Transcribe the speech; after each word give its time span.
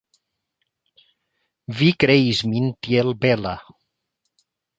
Vi 1.81 1.89
kreis 2.05 2.41
min 2.55 2.67
tiel 2.89 3.13
bela! 3.27 3.55